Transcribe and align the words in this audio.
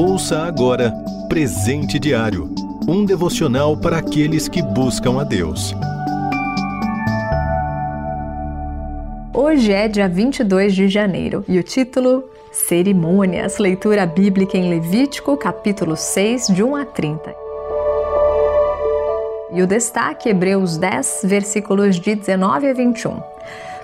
Ouça 0.00 0.44
agora 0.44 0.94
Presente 1.28 1.98
Diário 1.98 2.54
um 2.86 3.04
devocional 3.04 3.76
para 3.76 3.98
aqueles 3.98 4.46
que 4.46 4.62
buscam 4.62 5.20
a 5.20 5.24
Deus. 5.24 5.74
Hoje 9.34 9.72
é 9.72 9.88
dia 9.88 10.08
22 10.08 10.76
de 10.76 10.86
janeiro 10.86 11.44
e 11.48 11.58
o 11.58 11.64
título 11.64 12.22
Cerimônias, 12.52 13.58
leitura 13.58 14.06
bíblica 14.06 14.56
em 14.56 14.70
Levítico, 14.70 15.36
capítulo 15.36 15.96
6, 15.96 16.46
de 16.46 16.62
1 16.62 16.76
a 16.76 16.84
30. 16.84 17.34
E 19.50 19.60
o 19.60 19.66
destaque, 19.66 20.28
Hebreus 20.28 20.76
10, 20.76 21.22
versículos 21.24 21.98
de 21.98 22.14
19 22.14 22.68
a 22.68 22.72
21. 22.72 23.20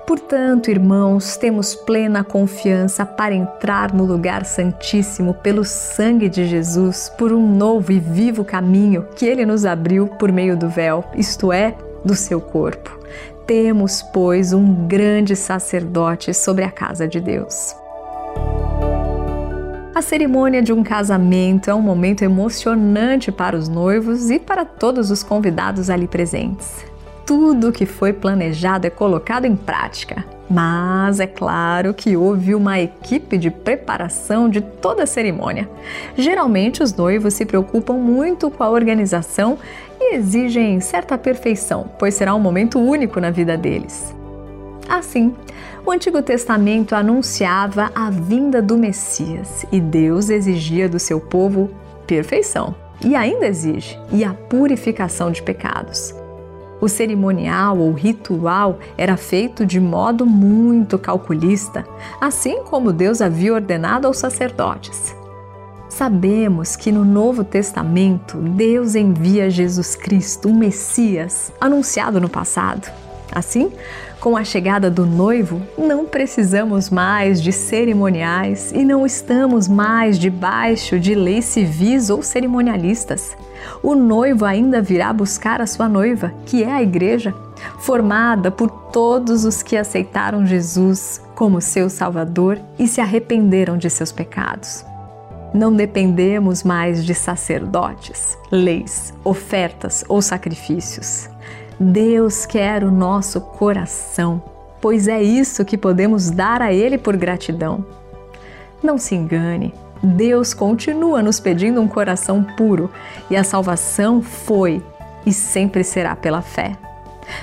Portanto, 0.06 0.70
irmãos, 0.70 1.38
temos 1.38 1.74
plena 1.74 2.22
confiança 2.22 3.06
para 3.06 3.34
entrar 3.34 3.92
no 3.94 4.04
lugar 4.04 4.44
santíssimo 4.44 5.32
pelo 5.32 5.64
sangue 5.64 6.28
de 6.28 6.44
Jesus, 6.44 7.10
por 7.16 7.32
um 7.32 7.56
novo 7.56 7.90
e 7.90 7.98
vivo 7.98 8.44
caminho 8.44 9.06
que 9.16 9.24
ele 9.24 9.46
nos 9.46 9.64
abriu 9.64 10.06
por 10.06 10.30
meio 10.30 10.58
do 10.58 10.68
véu, 10.68 11.02
isto 11.16 11.50
é, 11.50 11.74
do 12.04 12.14
seu 12.14 12.38
corpo. 12.38 12.98
Temos, 13.46 14.02
pois, 14.02 14.52
um 14.52 14.86
grande 14.86 15.34
sacerdote 15.34 16.34
sobre 16.34 16.64
a 16.64 16.70
casa 16.70 17.08
de 17.08 17.18
Deus. 17.18 17.74
A 19.94 20.02
cerimônia 20.02 20.60
de 20.60 20.72
um 20.72 20.82
casamento 20.82 21.70
é 21.70 21.74
um 21.74 21.80
momento 21.80 22.22
emocionante 22.22 23.32
para 23.32 23.56
os 23.56 23.68
noivos 23.68 24.28
e 24.28 24.38
para 24.38 24.66
todos 24.66 25.10
os 25.10 25.22
convidados 25.22 25.88
ali 25.88 26.06
presentes 26.06 26.93
tudo 27.26 27.72
que 27.72 27.86
foi 27.86 28.12
planejado 28.12 28.86
é 28.86 28.90
colocado 28.90 29.44
em 29.44 29.56
prática. 29.56 30.24
Mas 30.48 31.20
é 31.20 31.26
claro 31.26 31.94
que 31.94 32.16
houve 32.16 32.54
uma 32.54 32.78
equipe 32.78 33.38
de 33.38 33.50
preparação 33.50 34.48
de 34.48 34.60
toda 34.60 35.04
a 35.04 35.06
cerimônia. 35.06 35.68
Geralmente, 36.16 36.82
os 36.82 36.92
noivos 36.94 37.34
se 37.34 37.46
preocupam 37.46 37.94
muito 37.94 38.50
com 38.50 38.62
a 38.62 38.68
organização 38.68 39.58
e 39.98 40.14
exigem 40.14 40.80
certa 40.80 41.16
perfeição, 41.16 41.90
pois 41.98 42.14
será 42.14 42.34
um 42.34 42.40
momento 42.40 42.78
único 42.78 43.20
na 43.20 43.30
vida 43.30 43.56
deles. 43.56 44.14
Assim, 44.86 45.34
o 45.86 45.90
Antigo 45.90 46.20
Testamento 46.20 46.94
anunciava 46.94 47.90
a 47.94 48.10
vinda 48.10 48.60
do 48.60 48.76
Messias 48.76 49.64
e 49.72 49.80
Deus 49.80 50.28
exigia 50.28 50.88
do 50.88 50.98
seu 50.98 51.18
povo 51.18 51.70
perfeição. 52.06 52.74
E 53.02 53.14
ainda 53.16 53.46
exige, 53.46 53.98
e 54.12 54.24
a 54.24 54.32
purificação 54.32 55.30
de 55.30 55.42
pecados. 55.42 56.14
O 56.84 56.88
cerimonial 56.88 57.78
ou 57.78 57.94
ritual 57.94 58.78
era 58.98 59.16
feito 59.16 59.64
de 59.64 59.80
modo 59.80 60.26
muito 60.26 60.98
calculista, 60.98 61.86
assim 62.20 62.62
como 62.64 62.92
Deus 62.92 63.22
havia 63.22 63.54
ordenado 63.54 64.06
aos 64.06 64.18
sacerdotes. 64.18 65.16
Sabemos 65.88 66.76
que 66.76 66.92
no 66.92 67.02
Novo 67.02 67.42
Testamento 67.42 68.36
Deus 68.36 68.94
envia 68.94 69.48
Jesus 69.48 69.96
Cristo, 69.96 70.50
o 70.50 70.54
Messias, 70.54 71.50
anunciado 71.58 72.20
no 72.20 72.28
passado. 72.28 72.92
Assim, 73.34 73.72
com 74.20 74.36
a 74.36 74.44
chegada 74.44 74.88
do 74.88 75.04
noivo, 75.04 75.60
não 75.76 76.06
precisamos 76.06 76.88
mais 76.88 77.42
de 77.42 77.52
cerimoniais 77.52 78.70
e 78.72 78.84
não 78.84 79.04
estamos 79.04 79.66
mais 79.66 80.18
debaixo 80.18 81.00
de 81.00 81.14
leis 81.14 81.44
civis 81.46 82.10
ou 82.10 82.22
cerimonialistas. 82.22 83.36
O 83.82 83.94
noivo 83.94 84.44
ainda 84.44 84.80
virá 84.80 85.12
buscar 85.12 85.60
a 85.60 85.66
sua 85.66 85.88
noiva, 85.88 86.32
que 86.46 86.62
é 86.62 86.72
a 86.72 86.82
igreja, 86.82 87.34
formada 87.80 88.50
por 88.50 88.70
todos 88.70 89.44
os 89.44 89.62
que 89.62 89.76
aceitaram 89.76 90.46
Jesus 90.46 91.20
como 91.34 91.60
seu 91.60 91.90
Salvador 91.90 92.58
e 92.78 92.86
se 92.86 93.00
arrependeram 93.00 93.76
de 93.76 93.90
seus 93.90 94.12
pecados. 94.12 94.84
Não 95.52 95.72
dependemos 95.72 96.62
mais 96.62 97.04
de 97.04 97.14
sacerdotes, 97.14 98.36
leis, 98.50 99.12
ofertas 99.24 100.04
ou 100.08 100.20
sacrifícios. 100.20 101.28
Deus 101.78 102.46
quer 102.46 102.84
o 102.84 102.90
nosso 102.90 103.40
coração, 103.40 104.42
pois 104.80 105.08
é 105.08 105.22
isso 105.22 105.64
que 105.64 105.76
podemos 105.76 106.30
dar 106.30 106.62
a 106.62 106.72
Ele 106.72 106.96
por 106.96 107.16
gratidão. 107.16 107.84
Não 108.82 108.98
se 108.98 109.14
engane, 109.14 109.74
Deus 110.02 110.52
continua 110.52 111.22
nos 111.22 111.40
pedindo 111.40 111.80
um 111.80 111.88
coração 111.88 112.44
puro 112.56 112.90
e 113.30 113.36
a 113.36 113.42
salvação 113.42 114.20
foi 114.20 114.82
e 115.24 115.32
sempre 115.32 115.82
será 115.82 116.14
pela 116.14 116.42
fé. 116.42 116.76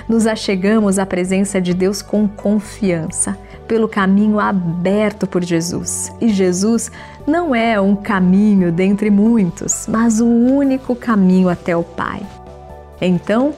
Nos 0.08 0.26
achegamos 0.26 0.98
à 0.98 1.04
presença 1.04 1.60
de 1.60 1.74
Deus 1.74 2.00
com 2.00 2.28
confiança, 2.28 3.36
pelo 3.66 3.88
caminho 3.88 4.38
aberto 4.38 5.26
por 5.26 5.42
Jesus. 5.42 6.12
E 6.20 6.28
Jesus 6.28 6.90
não 7.26 7.54
é 7.54 7.80
um 7.80 7.96
caminho 7.96 8.70
dentre 8.70 9.10
muitos, 9.10 9.86
mas 9.88 10.20
o 10.20 10.26
único 10.26 10.94
caminho 10.94 11.48
até 11.48 11.76
o 11.76 11.82
Pai. 11.82 12.22
Então, 13.00 13.54